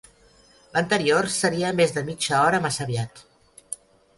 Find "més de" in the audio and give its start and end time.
1.81-2.03